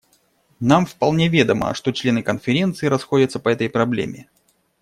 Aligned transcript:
Нам 0.59 0.87
вполне 0.87 1.29
ведомо, 1.29 1.75
что 1.75 1.91
члены 1.91 2.23
Конференции 2.23 2.87
расходятся 2.87 3.39
по 3.39 3.49
этой 3.49 3.69
проблеме. 3.69 4.29